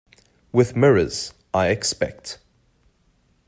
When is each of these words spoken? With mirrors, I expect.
With 0.51 0.75
mirrors, 0.75 1.31
I 1.53 1.67
expect. 1.67 2.39